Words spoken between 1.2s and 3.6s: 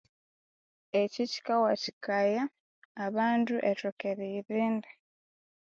kyikawatikaya abandu